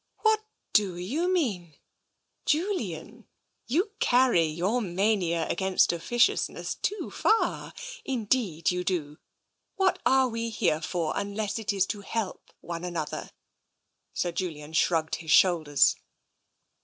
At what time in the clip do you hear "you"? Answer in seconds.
0.97-1.31, 3.67-3.91, 8.71-8.83